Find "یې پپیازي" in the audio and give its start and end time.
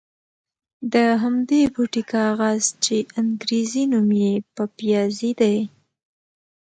4.23-5.31